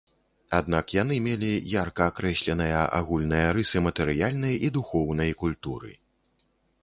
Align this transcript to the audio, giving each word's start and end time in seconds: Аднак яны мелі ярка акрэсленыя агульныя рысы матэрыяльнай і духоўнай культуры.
Аднак 0.59 0.93
яны 1.01 1.15
мелі 1.25 1.49
ярка 1.73 2.07
акрэсленыя 2.11 2.79
агульныя 2.99 3.47
рысы 3.57 3.77
матэрыяльнай 3.87 4.55
і 4.69 4.71
духоўнай 4.81 5.31
культуры. 5.45 5.93